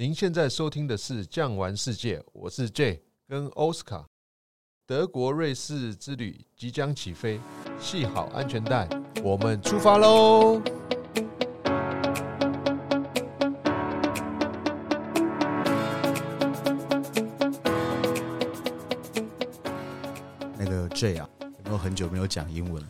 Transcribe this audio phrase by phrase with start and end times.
[0.00, 4.02] 您现在收听的是《酱玩世界》，我是 J 跟奥斯卡。
[4.86, 7.38] 德国瑞士之旅即将起飞，
[7.78, 8.88] 系好安全带，
[9.22, 10.58] 我们出发喽！
[20.56, 22.88] 那个 J 啊，有没有很久没有讲英文了？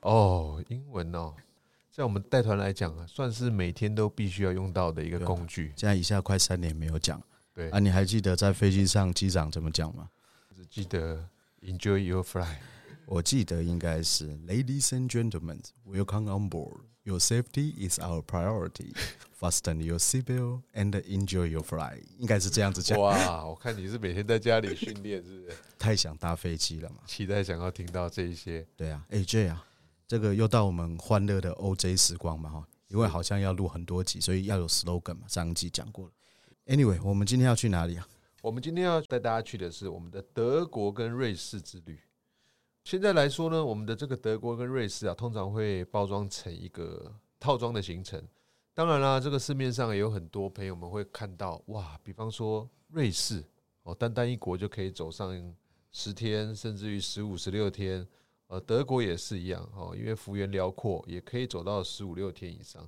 [0.00, 1.32] 哦，英文哦。
[1.90, 5.72] 在我们带团来讲啊，算是每天都必须要用到的一个工具。
[5.76, 7.20] 现在一下快三年没有讲，
[7.52, 10.08] 对啊，你还记得在飞机上机长怎么讲吗？
[10.54, 11.28] 只记得
[11.62, 12.58] Enjoy your flight。
[13.06, 16.82] 我记得应该是 Ladies and gentlemen, welcome on board.
[17.02, 18.94] Your safety is our priority.
[19.40, 22.02] Fasten your seatbelt and enjoy your flight.
[22.18, 22.96] 应该是这样子讲。
[23.00, 25.56] 哇，我看你是每天在家里训练，是不是？
[25.76, 26.96] 太想搭飞机了嘛？
[27.06, 28.64] 期待想要听到这一些。
[28.76, 29.66] 对啊，AJ 啊。
[30.10, 35.28] 这个又到我们欢乐的 OJ 时光嘛哈，因为好像要录很多集，所以要有 slogan 嘛。
[35.28, 36.12] 上一集讲过了。
[36.66, 38.08] Anyway，我们今天要去哪里啊？
[38.42, 41.96] 我们今天要带大家去的是我们的德国跟瑞士之旅。
[42.82, 48.20] 现在来说呢，我们的这个德国跟瑞士啊，通常会包装成一个套装的行程。
[48.74, 53.44] 当然啦，这个市面上也有很多朋友们会看到，哇，比方说瑞士
[53.84, 55.54] 哦，单单一国就可以走上
[55.92, 58.04] 十天，甚至于十五、十六天。
[58.50, 62.84] 呃，德国也是一样哦，因为幅员辽阔，也可以走到十五六天以上。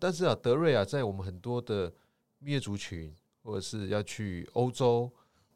[0.00, 1.94] 但是啊，德瑞啊，在我们很多的
[2.38, 5.08] 蜜月族群，或者是要去欧洲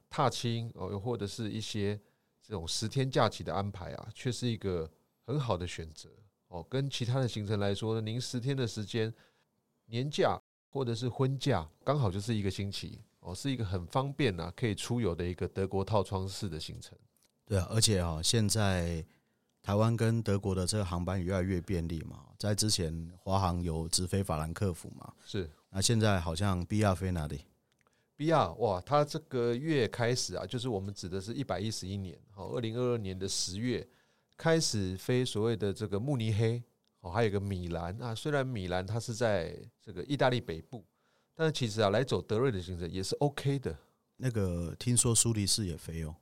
[0.09, 2.01] 踏青哦，又或者是一些
[2.41, 4.89] 这种十天假期的安排啊，却是一个
[5.27, 6.09] 很好的选择
[6.47, 6.65] 哦。
[6.71, 9.13] 跟其他的行程来说呢，您十天的时间，
[9.87, 16.97] 年假或者是婚假，刚好就是一个星期哦，是一个很方便啊，可以出游的一个德国套装式的行程。
[17.45, 19.05] 对啊，而且啊，现在。
[19.63, 27.45] 台湾跟德国的这个航班也越来越便利嘛，在之前华航有直飞法兰克福嘛，是，那现在好像 BR 飞哪里
[28.17, 33.87] ？BR 哇，它这个月开始啊，就是我们指的是一百一十一年，好，二零二二年的十月
[34.37, 36.63] 开始飞所谓的这个慕尼黑，
[37.01, 40.85] 哦，还有个米兰啊，虽然米兰它是在这个意大利北部，
[41.35, 43.77] 但是其实啊，来走德瑞的行程也是 OK 的。
[44.17, 46.15] 那个听说苏黎世也飞哦。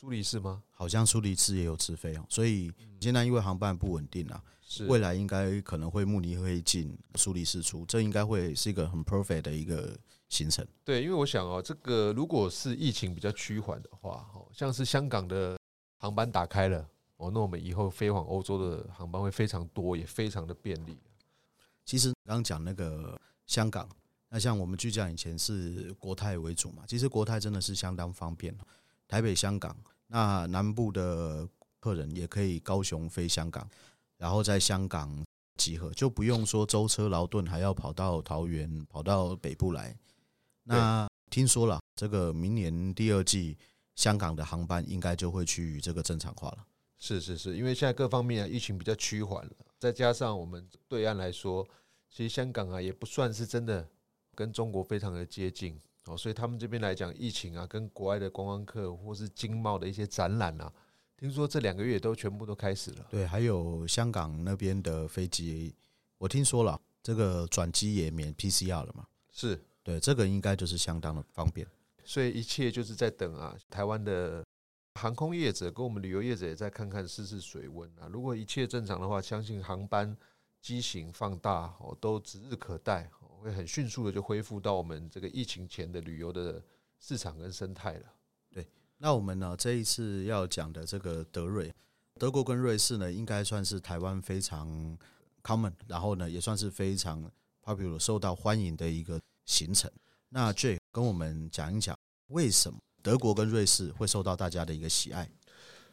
[0.00, 0.62] 苏黎世吗？
[0.70, 9.98] 好像苏黎世也有直飞哦，所以现在因为航班不稳定啊，是未来应该可能会慕尼黑进，苏黎世出，这应该会是一个很 perfect 的一个
[10.28, 10.64] 行程。
[10.84, 15.58] 对，因为我想哦，这个如果是疫情比较趋缓的话，哦，像是香港的
[15.96, 20.96] 航班打开了，哦，那我们以后飞往欧洲的航班会非常多，也非常的便利。
[21.84, 23.88] 其实刚刚讲那个香港，
[24.28, 28.56] 那像我们据讲以前是国泰为主嘛，其实国泰真的是相当方便。
[29.08, 29.76] 台北、香港，
[30.06, 31.48] 那南部的
[31.80, 33.68] 客人也可以高雄飞香港，
[34.18, 35.24] 然后在香港
[35.56, 39.96] 集合，就不用说舟车劳顿，还要跑到桃园、跑到北部来。
[40.62, 43.56] 那听说了，这个明年第二季
[43.96, 46.58] 香港的航班应该就会趋于这个正常化了。
[46.98, 51.66] 是是是，因为现在各方面啊疫情比较趋缓了，再加上我们对岸来说，
[52.10, 53.88] 其实香港啊也不算是真的
[54.34, 55.80] 跟中国非常的接近。
[56.08, 60.72] 哦，所以他们这边来讲，疫情啊，跟国外的观光客或是经贸的一些展览啊，
[61.16, 63.06] 听说这两个月都全部都开始了。
[63.10, 65.74] 对，还有香港那边的飞机，
[66.16, 69.06] 我听说了，这个转机也免 PCR 了嘛？
[69.30, 71.66] 是，对，这个应该就是相当的方便。
[72.04, 74.42] 所以一切就是在等啊，台湾的
[74.94, 78.08] 航空业者跟我们旅游业者也在看看试试水温啊。
[78.10, 80.16] 如果一切正常的话，相信航班
[80.62, 83.10] 机型放大哦，都指日可待。
[83.38, 86.62] 会很迅速的就恢复到我们这个疫情前的旅游的
[86.98, 88.02] 市场跟生态了。
[88.50, 88.66] 对，
[88.98, 91.72] 那我们呢这一次要讲的这个德瑞，
[92.18, 94.98] 德国跟瑞士呢，应该算是台湾非常
[95.42, 97.30] common，然后呢也算是非常
[97.62, 99.90] popular 受到欢迎的一个行程。
[100.28, 101.96] 那 J 跟我们讲一讲，
[102.28, 105.30] 为什么德国跟瑞士会受到大家的一个喜爱？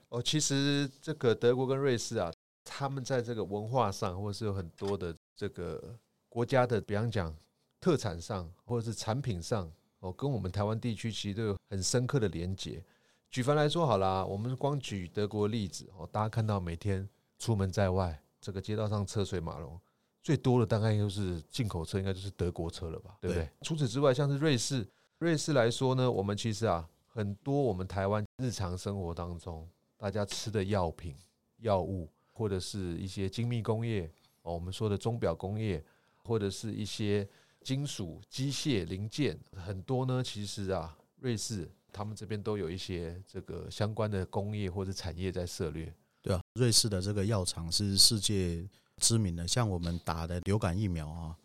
[0.10, 2.32] 哦，其实这个德国跟瑞士啊，
[2.64, 5.98] 他们在这个文化上，或者是有很多的这个。
[6.36, 7.34] 国家的，比方讲
[7.80, 9.72] 特产上，或者是产品上，
[10.02, 12.84] 哦，跟我们台湾地区其实都有很深刻的连结。
[13.32, 17.08] 举凡来说好啦，我们光举德国例子哦，大家看到每天
[17.40, 19.80] 出门在外，这个街道上车水马龙，
[20.22, 23.50] 最多的大概就是进口车，应该就是德国车了吧，对不对？
[23.62, 24.86] 除此之外，像是瑞士，
[25.20, 29.66] 瑞士来说呢，我们其实啊，很多我们台湾日常生活当中
[29.96, 31.16] 大家吃的药品、
[31.60, 34.12] 药物，或者是一些精密工业
[34.42, 35.82] 哦，我们说的钟表工业。
[36.26, 37.28] 或者是一些
[37.62, 40.24] 金属、机械零件，很多呢。
[40.24, 45.94] 其实啊，瑞士他们这边都有一些这个相关的工业或者产业在涉猎。
[46.22, 48.68] 对啊，瑞士的这个药厂是世界
[48.98, 51.38] 知名的，像我们打的流感疫苗啊，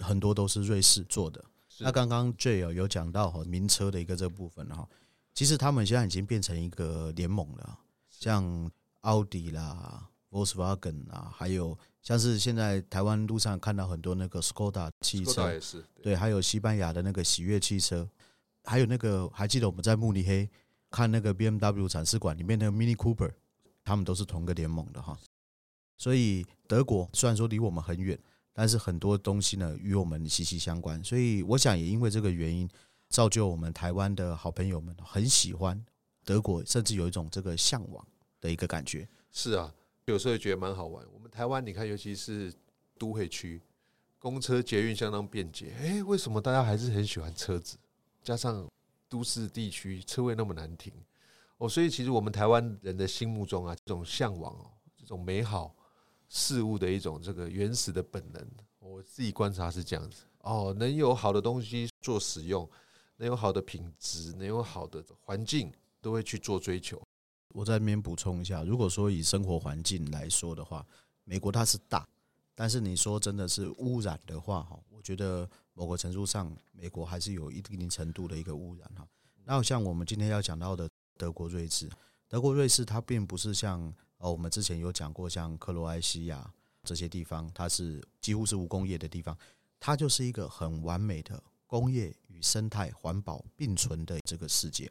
[0.00, 1.44] 很多都是瑞士做的。
[1.78, 4.88] 那刚刚 Jay 有讲到哈名车的一个这部分哈，
[5.32, 7.78] 其实他们现在已经变成一个联盟了，
[8.10, 8.70] 像
[9.00, 18.08] 奥迪啦、Volkswagen 啊，还有像是现在台湾路上看到很多那个 Skoda 汽车，也是对，对，还有西班牙的那个喜悦汽车，
[18.64, 20.50] 还有那个还记得我们在慕尼黑
[20.90, 23.30] 看那个 BMW 展示馆里面那个 Mini Cooper，
[23.84, 25.16] 他们都是同个联盟的哈。
[25.96, 28.18] 所以德国虽然说离我们很远。
[28.56, 32.70] 但是很多东西呢，与我们息息相关，所以我想也因为这个原因，
[33.08, 35.84] 造就我们台湾的好朋友们很喜欢
[36.24, 38.06] 德国，甚至有一种这个向往
[38.40, 39.08] 的一个感觉。
[39.32, 39.74] 是啊，
[40.06, 41.04] 有时候也觉得蛮好玩。
[41.12, 42.52] 我们台湾，你看，尤其是
[42.98, 43.60] 都会区，
[44.18, 47.76] 公车捷运相当便捷，哎，为什么大家还是很喜欢车子？
[48.22, 48.66] 加上
[49.08, 50.92] 都市地区车位那么难停，
[51.58, 55.74] 哦，所以其实我们台湾人的心目中啊，这种向往哦，这种美好。
[56.26, 58.44] 事物的一种这个原始的本能，
[58.80, 62.68] 我自己观察是这样子哦，能有好的东西做使用，
[63.18, 65.70] 能有好的品质，能有好的环境，
[66.00, 67.00] 都会去做追求。
[67.54, 70.84] 我在这边补充一下，如果说以生活环境来说的话，
[71.22, 72.04] 美国它是大，
[72.52, 79.06] 但是你说真的是污染的话，哈，我觉得某个程度上，美国还是有一定程度的一个污染哈。
[79.44, 81.88] 那像我们今天要讲到的德国瑞士，
[82.28, 83.94] 德国瑞士它并不是像。
[84.18, 86.50] 哦，我们之前有讲过，像克罗埃西亚
[86.82, 89.36] 这些地方，它是几乎是无工业的地方，
[89.78, 94.90] 它就是一个很完美的工业与生态环保并存的这个世界。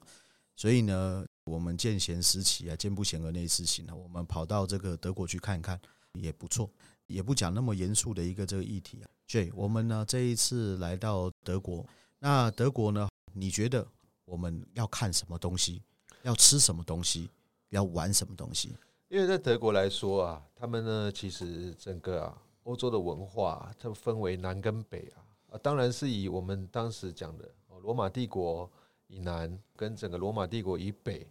[0.55, 5.79] 所以呢，我们见贤思齐啊，见不贤而内自省啊，我们跑到这个德国去看看
[6.13, 6.69] 也不错，
[7.07, 9.09] 也不讲那么严肃的一个这个议题啊。
[9.27, 11.85] Jay，我们呢这一次来到德国，
[12.19, 13.85] 那德国呢，你觉得
[14.25, 15.81] 我们要看什么东西？
[16.21, 17.29] 要吃什么东西？
[17.69, 18.69] 要玩什么东西？
[19.09, 25.17] 因为在德国来说啊，他们呢其实整个啊欧洲的文化，它分为南跟北啊
[25.51, 27.49] 啊，当然是以我们当时讲的
[27.81, 28.69] 罗马帝国
[29.13, 31.27] 以南跟整个罗马帝国以北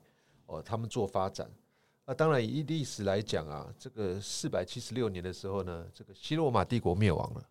[0.47, 1.51] 哦，他们做发展
[2.05, 2.15] 啊。
[2.15, 7.49] 当然以历史来讲啊，这个四百七十六年的时候呢，这个西罗马帝国灭亡了。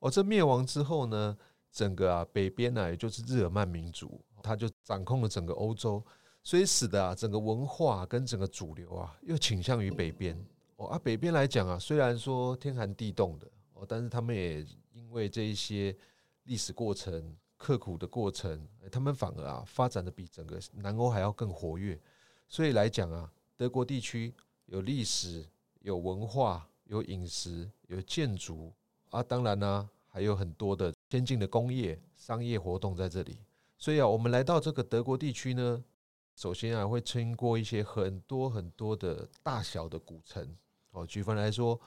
[0.00, 1.36] 哦，这灭亡之后呢，
[1.70, 6.04] 整个啊北边呢，也就是日耳曼民族，他就掌控了整个欧洲。
[6.42, 10.36] 所以使得啊，整个文化跟整个主流啊，又倾向于北边
[10.76, 10.88] 哦。
[10.88, 15.94] 啊，北边来讲啊，虽然说天寒地冻的哦，但是他们也因为这一些
[16.44, 22.00] 历史过程、刻苦的过程，他们反而啊，发展的比整个南欧还要更活跃。
[22.48, 24.32] 所以来讲啊，德国地区
[24.66, 25.44] 有历史、
[25.80, 28.72] 有文化、有饮食、有建筑
[29.10, 33.36] 啊，当然呢，还有很多的先进的工业、商业活动在这里。
[33.76, 35.84] 所以啊，我们来到这个德国地区呢。
[36.36, 40.48] 首先啊，会经过一些很多很多的大小的古城
[40.92, 41.04] 哦。
[41.04, 41.80] 举凡来说，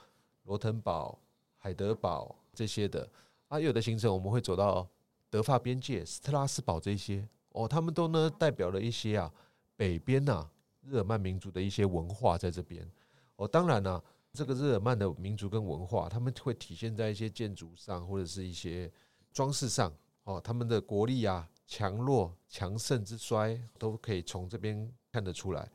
[0.43, 1.17] 罗滕堡、
[1.55, 3.09] 海德堡这些的
[3.47, 4.85] 啊，有的行程我们会走到
[5.31, 9.33] 德法边界、斯特拉斯堡这些哦，他们都呢代表了一些啊
[9.75, 10.47] 北边呐
[10.83, 12.87] 日耳曼民族的一些文化在这边
[13.37, 13.47] 哦。
[13.47, 13.99] 当然呢，
[14.33, 18.91] 这个日耳曼的民族跟文化，他们会体现在一些建筑上或者是一些
[19.33, 19.91] 装饰上
[20.25, 21.47] 哦，他们的国力啊。
[21.67, 25.71] 强弱、强盛之衰都可以从这边看得出来。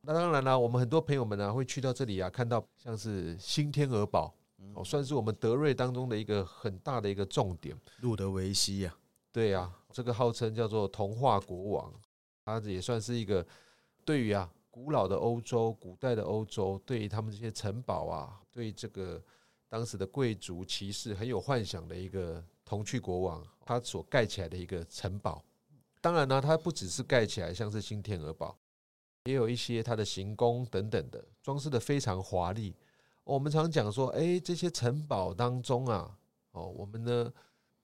[0.00, 4.32] 那当然了，我们很多朋友们呢会去到这里啊，看到像是新天鹅堡，
[4.74, 7.76] 哦，算是我们德瑞当中的一个很大的一个重点。
[8.00, 8.96] 路德维希呀，
[9.32, 11.94] 对呀，这个号称叫做童话国王，
[12.44, 13.46] 他也算是一个
[14.04, 19.22] 对于啊古老的欧洲、古代的欧洲，对于他们这些城堡啊，对这个
[19.68, 22.44] 当时的贵族骑士很有幻想的一个。
[22.62, 25.42] 童趣国王他所盖起来的一个城堡，
[26.00, 28.56] 当然呢，它不只是盖起来像是新天鹅堡，
[29.24, 32.76] 也有一些它的行宫等等的装饰的非常华丽。
[33.24, 36.16] 我们常讲说，哎，这些城堡当中啊，
[36.52, 37.32] 哦，我们呢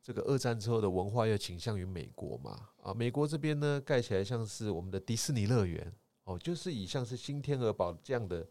[0.07, 8.47] 这个二战之后的文化又倾向于美国嘛，啊，美国这边呢盖起来像是我们的迪士尼乐园，哦，就是以像是新天鹅堡这样的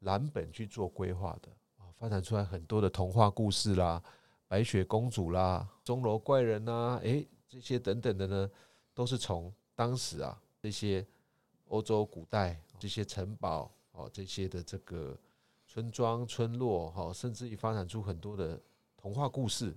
[0.00, 4.02] 蓝本去做规划的啊，发展出来很多的童话故事啦。
[4.48, 8.50] 白雪公主啦，钟楼怪人呐、啊，诶、这些等等的呢，
[8.92, 11.06] 都是从当时啊这些
[11.68, 15.18] 欧洲古代这些城堡哦，这些的这个
[15.66, 18.60] 村庄村落哈，甚至于发展出很多的
[18.94, 19.74] 童话故事，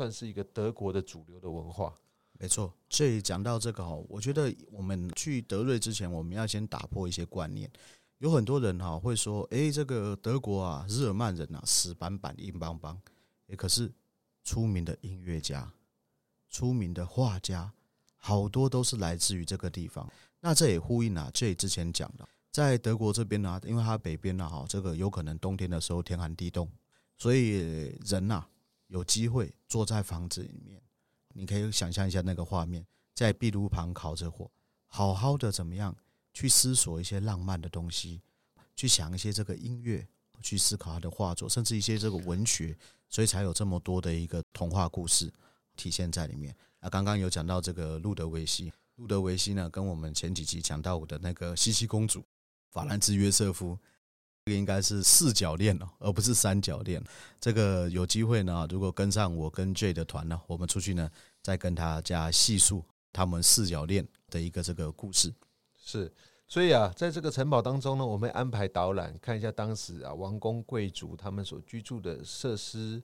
[0.00, 1.94] 算是一个德国的主流的文化。
[2.38, 7.70] 没错，所以讲到这个哈，我觉得我们去德瑞之前，我们要先打破一些观念。
[8.16, 12.98] 有很多人哈会说，诶、这个德国啊，日耳曼人啊，死板板硬邦邦，
[13.48, 13.92] 诶，可是。
[14.42, 15.70] 出名的音乐家、
[16.48, 17.70] 出名的画家，
[18.16, 20.10] 好多都是来自于这个地方。
[20.40, 26.66] 那这也呼应啊这之前讲的，在德国这边呢、因为它北边呢，哈，这个有可能冬天的时候天寒地冻，
[27.18, 28.42] 所以人呐、
[28.90, 30.82] 有机会坐在房子里面，
[31.32, 34.50] 你可以想象一下那个画面，在壁炉旁烤着火，
[34.86, 35.96] 好好的怎么样
[36.34, 38.20] 去思索一些浪漫的东西，
[38.74, 40.04] 去想一些这个音乐，
[40.42, 42.76] 去思考他的画作，甚至一些这个文学，
[43.08, 45.32] 所以才有这么多的一个童话故事
[45.76, 46.52] 体现在里面。
[46.80, 52.24] 啊，刚刚有讲到这个路德维希，路德维希呢，跟我们前几集讲到我的那个茜茜公主，
[52.70, 53.78] 法兰兹约瑟夫。
[54.50, 57.02] 个应该是四角恋哦，而不是三角恋。
[57.40, 65.32] 这个有机会呢，如果跟上我跟 J 的团呢，我们出去呢，再跟大家细述他们四角恋的一个这个故事。
[65.82, 66.12] 是，
[66.46, 73.02] 所以啊，在这个城堡当中呢，我们安排导览，看一下当时啊王公贵族他们所居住的设施，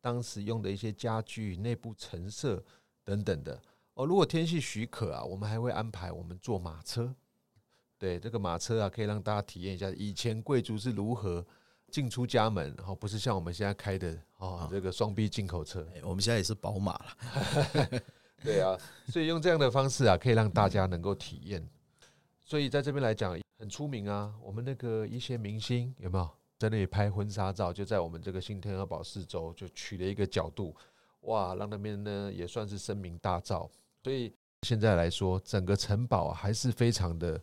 [0.00, 2.64] 当时用的一些家具、内部陈设
[3.04, 3.60] 等等的。
[3.94, 7.14] 哦，如果天气许可啊，我们还会安排我们坐马车。
[8.04, 11.42] 对这个马车啊，可以让大家体验一下以前贵族是如何
[11.90, 18.02] 进出家门，然后不是像我们现在开的哦，这个双 B 进口车，我们现在也是宝马了。
[18.44, 18.76] 对啊，
[19.08, 21.66] 所以用这样的方式啊，可以让大家能够体验。
[22.44, 27.72] 所以在这边来讲很出名啊，我们那个一些明星有没有在那里拍婚纱照？
[27.72, 30.76] 就在我们这个新天鹅堡四周就取了一个角度，
[31.22, 33.66] 哇，让那边呢也算是声名大噪。
[34.02, 34.30] 所以
[34.60, 37.40] 现在来说，整个城堡还是非常的。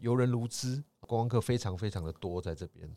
[0.00, 2.90] 游人如织，观光客非常非常的多，在这边。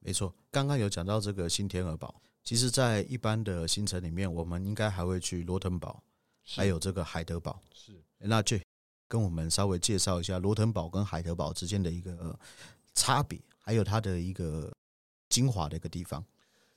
[0.00, 6.02] 没错，刚刚有讲到这个新天鹅堡，其实，在一般的行程里面，我们应该还会去罗腾堡，
[6.44, 7.60] 还有这个海德堡。
[7.72, 8.62] 是，那去
[9.08, 12.38] 跟我们稍微介绍一下罗腾堡跟海德堡之间的一个
[12.94, 14.72] 差别，还有它的一个
[15.28, 16.24] 精华的一个地方。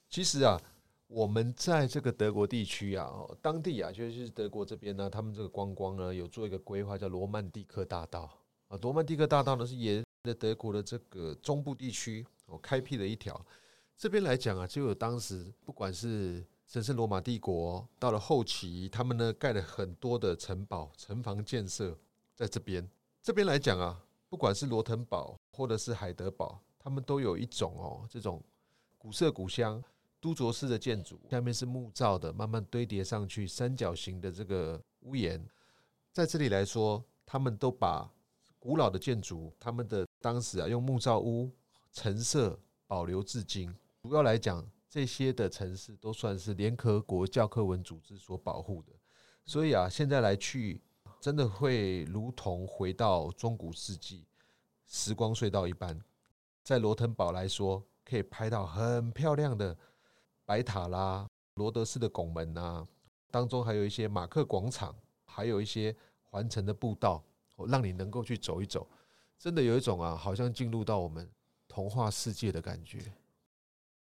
[0.10, 0.60] 其实啊，
[1.08, 8.41] 我们在这个德国地区啊，当地啊，就是德国这边呢，他们这个观光呢，有做一个规划，叫罗曼蒂克大道。
[8.72, 13.46] 啊，罗曼蒂克大道呢是沿着德国的这个中部地区哦开辟了一条。
[13.98, 22.00] 这边来讲啊，就有当时不管是神圣罗马帝国到了后期，他们呢盖了很多的城堡、城防建设
[22.34, 22.90] 在这边。
[23.22, 28.42] 这边来讲啊，不管是罗腾堡或者是海德堡，他们都有一种哦这种
[28.98, 29.84] 古色古香、
[30.22, 35.46] 都卓式的建筑，下面是木造的，慢慢堆叠上去，三角形的这个屋檐。
[36.14, 38.10] 在这里来说，他们都把
[38.62, 41.50] 古老的建筑，他们的当时啊，用木造屋
[41.92, 43.76] 陈设保留至今。
[44.04, 48.94] 主要来讲，这些的城市都算是联合国教科文组织所保护的。
[49.46, 50.80] 所以啊，现在来去，
[51.20, 54.28] 真的会如同回到中古世纪
[54.88, 56.00] 时光隧道一般。
[56.64, 59.76] 在罗腾堡来说，可以拍到很漂亮的
[60.46, 62.88] 白塔啦、罗德式的拱门啊，
[63.32, 65.96] 当中还有一些马克广场，还有一些
[66.30, 67.24] 环城的步道。
[67.68, 68.88] 让你能够去走一走，
[69.38, 71.28] 真的有一种啊，好像进入到我们
[71.68, 73.00] 童话世界的感觉。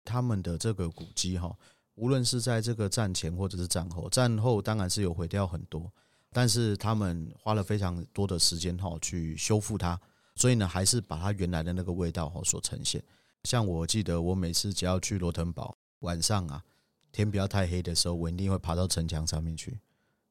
[0.04, 1.56] 他们的这个古迹哈，
[1.94, 5.92] 无论是在这个战前或者是战后，战后当然是有毁掉很多，
[6.32, 10.00] 但是他们花了非常多的时间哈去修复它，
[10.34, 13.02] 所以呢，还是把它原来的那个味道哈所呈现。
[13.44, 16.64] 像我记得，我每次只要去罗腾堡，晚上啊，
[17.12, 19.78] 天不要太黑的时候，我一定会爬到城墙上面去，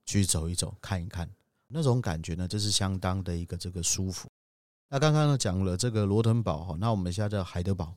[0.05, 1.29] 去走一走，看一看。
[1.71, 4.27] 那种感觉呢，就是相当的一个这个舒服。
[4.89, 7.93] 那刚刚呢讲了这个罗腾堡哈，那我们现在叫海德堡。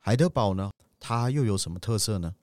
[0.00, 2.34] 海德堡呢，它又有什么特色呢？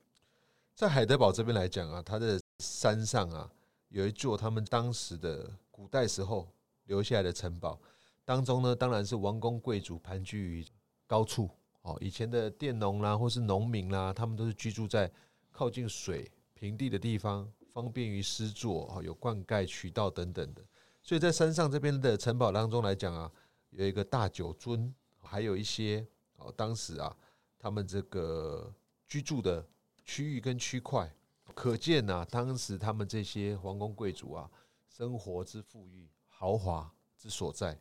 [0.74, 3.50] 在海德堡这边来讲啊，它的山上啊
[3.90, 6.50] 有一座他们当时的古代时候
[6.84, 7.78] 留下来的城堡，
[8.24, 10.66] 当中呢当然是王公贵族盘踞于
[11.06, 11.50] 高处
[11.82, 11.98] 哦。
[12.00, 15.10] 以前的佃农啦，或是农民啦，他们都是居住在
[15.50, 20.62] 靠近水平地的地方，方便于施作啊，有灌溉渠道等等的。
[21.02, 23.30] 所以在山上这边的城堡当中来讲啊，
[23.70, 27.16] 有一个大酒樽，还有一些哦，当时啊，
[27.58, 28.72] 他们这个
[29.06, 29.66] 居住的
[30.04, 31.10] 区域跟区块，
[31.54, 34.50] 可见呐，当时他们这些皇宫贵族啊，
[34.88, 37.78] 生活之富裕、豪华之所在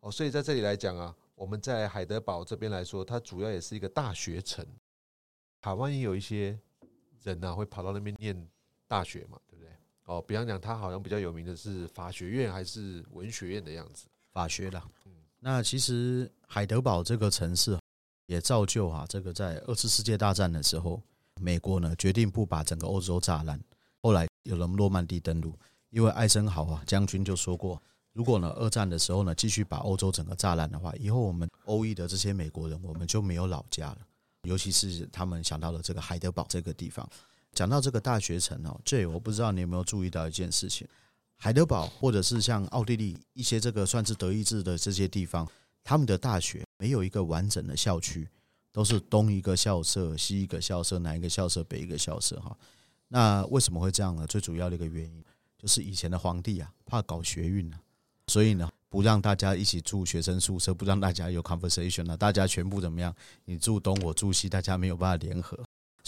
[0.00, 0.10] 哦。
[0.10, 4.66] 所以在这里来讲啊，我们在海德堡这边来说，它主要也是一个大学城。
[5.60, 6.58] 台湾也有一些
[7.22, 8.48] 人呐，会跑到那边念
[8.92, 9.38] 大学嘛。
[9.48, 9.70] 对不对
[10.04, 14.04] 哦，比方讲，他好像比较有名的是法学院还是文学院的样子？
[14.32, 14.86] 法学啦。
[15.06, 17.78] 嗯，那其实海德堡这个城市
[18.26, 21.00] 也造就啊，这个在二次世界大战的时候，
[21.40, 23.58] 美国呢决定不把整个欧洲炸烂。
[24.02, 25.58] 后来有了诺曼底登陆，
[25.88, 27.80] 因为艾森豪啊将军就说过，
[28.12, 33.98] 如果呢二战的时候呢继续把欧洲整个炸烂的话，以后我们欧裔的这些美国人我们就没有老家了。
[34.42, 37.08] 尤其是他们想到了这个海德堡这个地方。
[37.52, 40.86] 讲到这个大学城哦，这我不知道你有没有注意到一件事情，
[41.36, 45.46] 海德堡或者是像奥地利一些这个算是德意志的这些地方，
[45.84, 48.26] 他们的大学没有一个完整的校区，
[48.72, 52.56] 都是东一个校舍，西一个校舍，南一个校舍，北一个校舍哈。
[53.08, 54.26] 那为什么会这样呢？
[54.26, 55.22] 最主要的一个原因
[55.58, 57.78] 就是以前的皇帝啊，怕搞学运啊，
[58.28, 63.14] 所以呢，不让大家一起住学生宿舍，不让大家有 conversation 啊，大家全部怎么样？
[63.44, 65.62] 你住东，我住西，大家没有办法联合。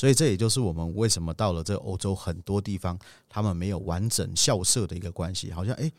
[0.05, 5.51] 所以这也就是我们为什么到了这欧洲很多地方，他们没有完整校舍的一个关系。
[5.51, 5.91] 好像诶，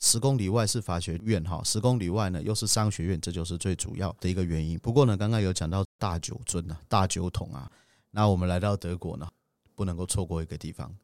[0.00, 4.78] 十公里外是法学院哈，十公里外呢又是商学院，这就是最主要的一个原因。
[4.80, 7.72] 不过呢，刚刚有讲到大酒樽啊，大酒桶啊，
[8.10, 9.26] 那我们来到德国呢，
[9.74, 10.94] 不能够错过一个地方，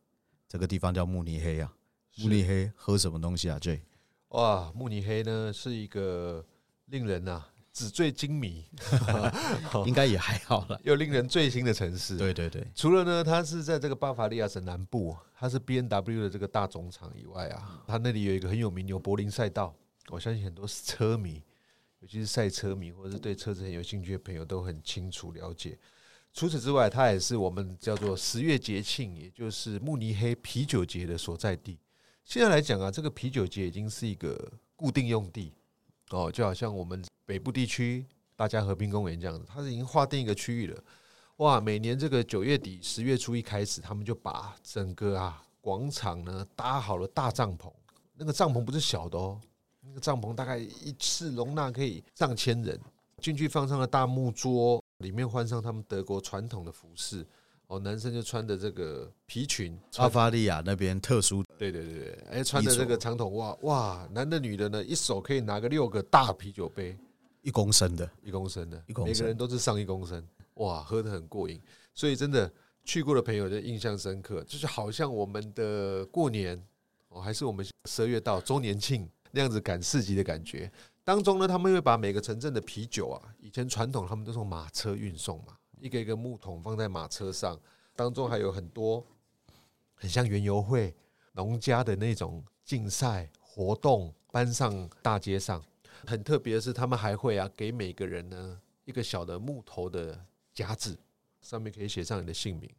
[0.47, 1.73] 这个地方叫慕尼黑啊。
[2.19, 3.81] 慕尼黑喝什么东西啊？J，
[4.29, 6.45] 哇，慕尼黑呢是一个
[6.85, 7.50] 令人呐、啊。
[7.73, 8.65] 纸醉金迷，
[9.87, 10.81] 应该也还好了。
[10.85, 12.67] 又令人醉心的城市，对对对。
[12.75, 19.75] 除了呢，它是在这个巴伐利亚省南部，它是 B N W 的这个大总厂以外啊，它那里有一个很有名的柏林赛道。
[20.09, 21.43] 我相信很多车迷，
[22.00, 25.79] 尤其是赛车迷或者是对车子很有兴趣的朋友都很清楚了解。
[26.33, 31.79] 除此之外，它也是我们叫做十月节庆，也就是慕尼黑啤酒节的所在地。
[32.25, 35.53] 现在来讲啊，这个啤酒节已经是一个固定用地。
[36.11, 40.83] 哦，就好像我们北部地区大家和平公园这样子，它是已经划定一个区域了。
[41.37, 47.71] 哇，每年这个九月底十月初一开始，他们就把整个啊广场呢搭好了大帐篷。
[48.17, 49.41] 那个帐篷不是小的哦，
[49.81, 52.77] 那个帐篷大概一次容纳可以上千人。
[53.21, 57.25] 进去放上了大木桌，里面换上他们德国传统的服饰。
[57.69, 66.99] 哦，男生就穿的这个皮裙，巴伐利亚那边特殊，对对对对，哎，穿的这个长筒袜，哇，男的女的呢，一手可以拿个六个大啤酒杯，
[67.43, 71.61] 一公升的，一公升的，一公升，每个人都是上一公升，哇，喝得很过瘾，
[71.95, 72.53] 所以真的
[72.85, 76.63] 去过的朋友就印象深刻，就是好像我们的过年
[77.09, 80.71] 哦，还是我们十二月到周年庆那样子赶市集的感觉，
[81.03, 85.57] 当中呢，他们会把每个城镇的啤酒啊，以前传统他们都从马车运送嘛。
[85.81, 87.59] 一个一个木桶放在马车上，
[87.97, 89.03] 当中还有很多
[89.95, 90.95] 很像园游会
[91.33, 95.65] 农家的那种竞赛活动搬上大街上。
[96.07, 100.99] 很特别的是，他们还会啊给每个人呢一个小的木头的夹子，
[101.41, 102.71] 上面可以写上你的姓名，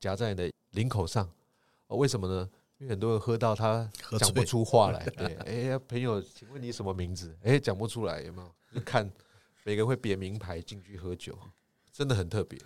[0.00, 1.28] 夹在你的领口上。
[1.86, 2.48] 哦，为什么呢？
[2.78, 5.04] 因为很多人喝到他讲不出话来。
[5.16, 5.34] 对，
[5.72, 7.36] 哎，朋友，请问你什么名字？
[7.42, 8.54] 哎，讲不出来，有没有？
[8.74, 9.04] 就看
[9.64, 11.36] 每个人会别名牌进去喝酒。
[11.90, 12.56] 真的很特别，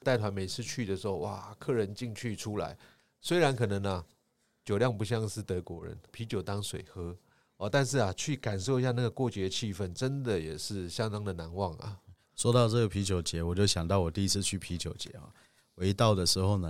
[0.00, 2.76] 带团每次去的时候，哇，客人进去出来，
[3.20, 4.06] 虽然可能呢、啊、
[4.64, 7.16] 酒量不像是德国人，啤酒当水喝
[7.62, 11.96] 哦，但是啊，去感受一下那个过节气氛，真的也是相当的难忘啊。
[12.34, 15.30] 说到这个啤酒节，我就想到我第一次去啤酒节啊，
[15.76, 16.68] 我一到的时候呢，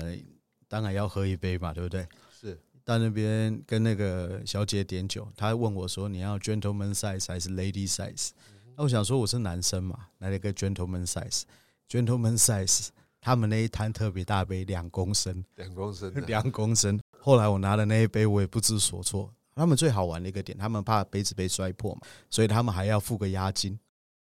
[0.68, 2.06] 当然要喝一杯嘛，对不对？
[2.38, 8.32] 是到那边跟那个小姐点酒，她问我说：“你要 gentleman size 还是 lady size？”
[8.76, 11.44] 那我想说我是男生嘛，来了个 gentleman size。
[11.88, 17.00] Gentleman size，他们那一摊特别大杯，两公升，两公升， 两公升。
[17.18, 19.32] 后来我拿了那一杯，我也不知所措。
[19.54, 23.78] 他们最好玩的一个点，他们怕杯子被摔破嘛，所以他们还要付个押金。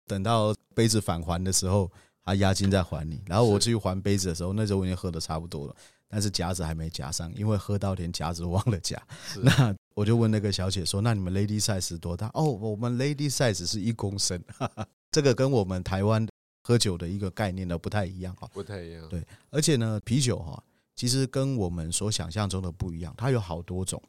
[0.07, 1.91] 等到杯子返还的时候，
[2.23, 3.21] 他押金再还你。
[3.25, 5.75] 然后我去还杯子的时候，那时候我已经喝的差不多了，
[6.07, 9.01] 但是夹子还没夹上，因为喝到连夹子忘了夹。
[9.41, 14.41] 那我就问那个小姐说：“那你们 lady size 多大？”哦，我们 lady size 是一公升。
[15.11, 16.27] 这个跟我们台湾。
[16.63, 19.09] 喝酒的一个概念呢，不太一样哈，不太一样。
[19.09, 20.63] 对，而且呢，啤酒哈，
[20.95, 23.99] 其实跟我们所想象中的不一样，它有好多种。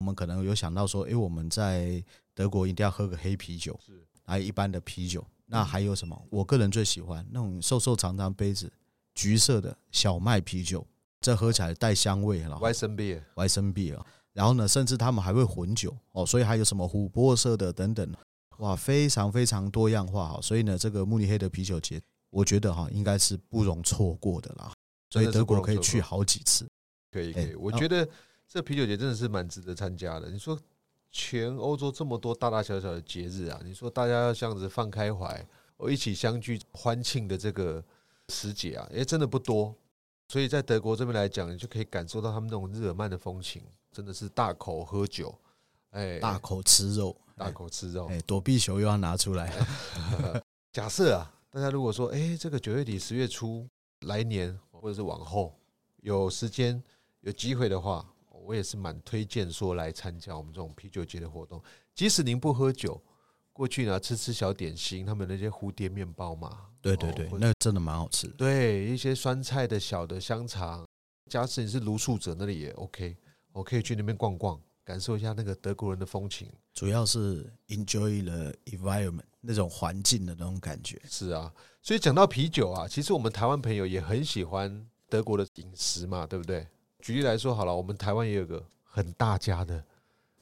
[0.00, 2.02] 我们可能有想到说，哎，我们在
[2.34, 5.24] 德国一定要喝个黑啤酒，是，还有一般的啤酒。
[5.44, 6.20] 那还有什么？
[6.30, 8.72] 我个人最喜欢那种瘦瘦长长杯子，
[9.14, 10.86] 橘色的小麦啤酒，
[11.20, 12.56] 这喝起来带香味了。
[12.56, 14.00] Weizenbier，Weizenbier。
[14.32, 18.10] 然后呢，甚至他们还会混酒哦，所以还有什么琥珀色的等等。
[18.58, 24.72] 哇，非常非常多样化哈，所以呢，这个慕尼黑的啤酒节，我觉得哈，应该是不容错过的啦。
[25.10, 26.66] 所以德国可以去好几次，
[27.10, 27.54] 可以可以。
[27.56, 28.08] 我觉得
[28.52, 30.28] 这啤酒节真的是蛮值得参加的。
[30.28, 30.58] 你说
[31.12, 37.80] 全欧洲这么多大大小小的节日啊，你说大家要这样子放开怀，我一起相聚欢庆的这个
[38.28, 39.72] 时节啊，也，真的不多。
[40.26, 45.32] 所以在德国这边来讲，你就可以感受到他们那种日耳曼的风情，真的是大口喝酒，
[45.90, 47.16] 哎，大口吃肉。
[47.36, 49.50] 大口吃肉，哎，躲避球又要拿出来。
[50.74, 53.66] 假设啊，大家如果说，哎，这个九月底十月初
[54.00, 55.56] 来年，或者是往后
[56.02, 56.82] 有时间
[57.22, 58.06] 有机会的话，
[58.44, 61.62] 我也是蛮推荐说来参加我们这种啤酒节的活动。
[61.94, 63.00] 即使您不喝酒，
[63.52, 68.26] 过去呢吃吃小点心，他们那些蝴蝶面包嘛，对对对，那真的蛮好吃。
[68.28, 70.86] 对，一些酸菜的小的香肠，
[71.28, 73.16] 假使你是卢素者，那里也 OK，
[73.52, 74.60] 我可以去那边逛逛。
[74.82, 81.00] 感受一下那个德国人的风情，主要是 enjoy the environment 那种环境的那种感觉。
[81.08, 86.66] 是啊，所以讲到啤酒啊，其实我们台湾朋友也很喜欢德国的饮食嘛，对不对？
[87.00, 89.84] 举例来说好了，我们台湾也有个很大家的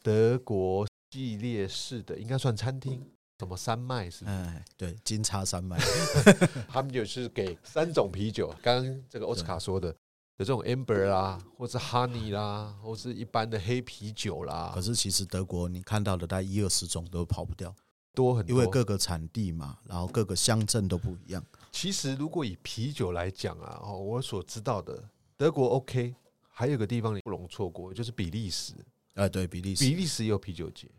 [0.02, 3.02] 德国系列式的，应该算餐厅，
[3.38, 4.24] 什么山脉是？
[4.24, 5.78] 哎，对，金叉山脉，
[6.68, 9.94] 他们就是给三种啤酒，刚刚这个奥斯卡说的。
[10.38, 14.70] 有这种 amber 啦，或是 honey 啦，或是一般的黑啤酒啦。
[14.72, 17.74] 可是其实德国你看到的大概一二十种都跑不掉，
[18.14, 21.44] 多很多，因为各个产地嘛，然后各个乡镇都不一样。
[21.72, 25.02] 其实如果以啤酒来讲啊，哦，我所知道的
[25.36, 26.14] 德国 OK，
[26.58, 28.74] 还有个地方你不容错过，就是比利时。
[29.14, 30.90] 啊，对，比利时，比利时也有啤酒节。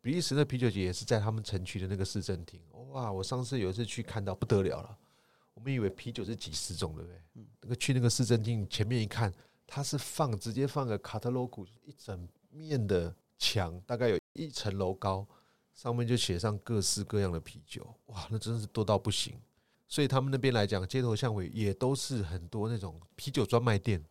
[0.00, 2.58] 比利时的啤酒节也是在他们城区的那个市政厅。
[2.88, 4.96] 哇，我上次有一次去看到不得了了。
[5.52, 7.20] 我们以为啤酒是几十种，对不对？
[7.60, 9.30] 那个去那个市政厅前面一看，
[9.66, 15.28] 它是放直接放个卡特洛古一整面的墙，大概有一层楼高，
[15.74, 17.94] 上面就写上各式各样的啤酒。
[18.06, 19.38] 哇，那真是多到不行。
[19.86, 24.02] 所以他们那边来讲，街头巷尾也都是很多那种啤酒专卖店。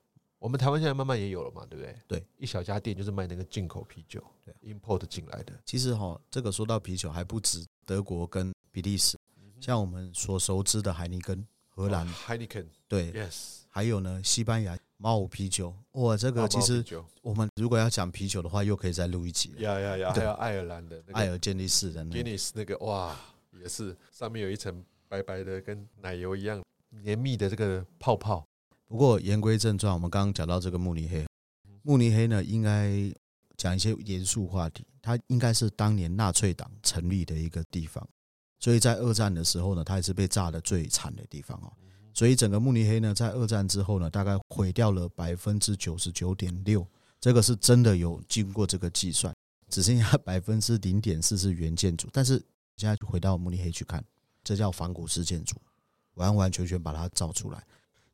[0.44, 1.96] 我们台湾现在慢慢也有了嘛，对不对？
[2.06, 5.54] 对，一小家店就是卖那个进口啤酒，对，import 进来的。
[5.64, 9.18] 其实哈，这个说到啤酒还不止德国跟比利时。
[9.62, 16.84] 像我们所熟知的海尼根，荷兰海尼根，对，yes，还有呢，西班牙猫五啤酒，哇，这个其实
[17.22, 19.54] 我们如果要讲啤酒的话，又可以再录一集。
[19.60, 23.18] 呀呀呀，还有爱尔兰的爱尔健力士的 Guinness 那个，哇，
[23.62, 28.46] 也是上面有一层白白的，跟奶油一样绵密的这个泡泡。
[28.94, 31.26] 不过言归正传，我们刚刚讲到这个慕尼黑，
[31.82, 33.12] 慕尼黑呢，应该
[33.58, 38.08] 讲一些严肃话题，它应该是当年纳粹党成立的一个地方。
[38.60, 41.74] 所以在二战的时候呢，它也是被炸的最惨的地方哦。
[42.14, 46.88] 所以整个慕尼黑呢，在二战之后呢，大概毁掉了百分之九十九点六，
[47.20, 49.34] 这个是真的有经过这个计算，
[49.70, 52.08] 只剩下 百分之零点四是原建筑。
[52.14, 52.34] 但是
[52.78, 54.06] 现在回到慕尼黑去看，
[54.44, 55.56] 这叫仿古式建筑，
[56.14, 57.66] 完完全全把它造出来。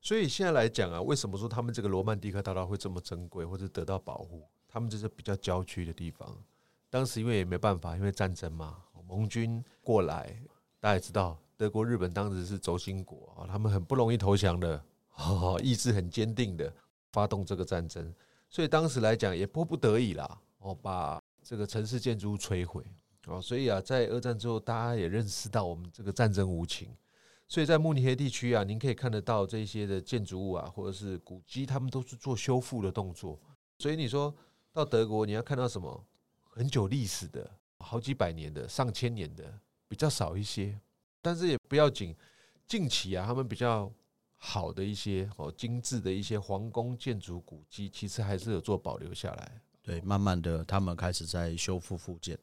[0.02, 4.48] 所以现在来讲啊，为什么说他们这个罗曼蒂克大道会这么珍贵，或者得到保护？
[4.68, 6.38] 他们这是比较郊区的地方，
[6.90, 8.84] 当时因为也没办法，因为战争嘛。
[9.08, 10.40] 盟军过来，
[10.80, 14.80] 大家也知道，德国、日本当时是轴心国啊，他们很不容易投降的，
[15.64, 16.72] 意志很坚定的
[17.12, 18.14] 发动这个战争，
[18.52, 22.84] 所以当时来讲也迫不得已啦，哦，把这个城市建筑物摧毁
[23.26, 26.96] 哦，所以啊，在二战之后，大家也认识到我们这个战争无情，
[27.50, 33.38] 所以在慕尼黑地区啊，您可以看得到这些的建筑物啊，或者是古迹，他们都是做修复的动作，
[33.80, 34.34] 所以你说
[34.72, 36.06] 到德国，你要看到什么
[36.44, 37.52] 很久历史的。
[37.82, 39.58] 好几百年的、上千年的
[39.88, 40.78] 比较少一些，
[41.22, 42.14] 但是也不要紧。
[42.68, 43.90] 近期啊，他们比较
[44.36, 49.62] 好的一些哦，精致的一些皇宫建筑古迹，其实还是有做保留下来。
[49.82, 52.38] 对，慢慢的他们开始在修复复建。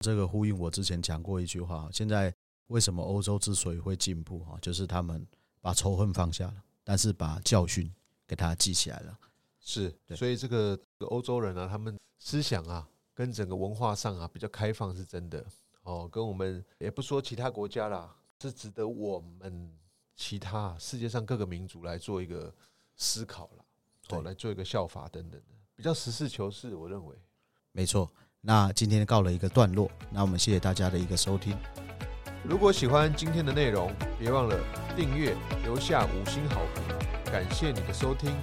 [0.00, 2.34] 这个呼应我之前讲过一句话：现在
[2.70, 5.24] 为什么欧洲之所以会进步哈，就是他们
[5.60, 7.92] 把仇恨放下了，但是把教训
[8.26, 9.18] 给他记起来了。
[9.60, 12.88] 是，所以这个欧洲人啊，他们思想啊。
[13.12, 15.44] 跟整个文化上啊比较开放是真的
[15.82, 19.70] 哦，跟我们也不说其他国家啦，是值得我们
[20.16, 22.54] 其他世界上各个民族来做一个
[22.96, 23.64] 思考了，
[24.10, 27.14] 哦，来做一个效法等等的，比较实事求是，我认为
[27.72, 28.10] 没错。
[28.40, 31.54] 那今天告了一个段落，那我们谢谢大家的一个收听。
[32.42, 34.56] 如果喜欢今天的内容，别忘了
[34.96, 38.34] 订阅，留下五星好评，感谢你的收听，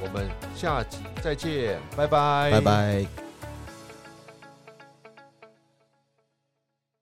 [0.00, 3.25] 我们下集再见，拜拜，拜拜。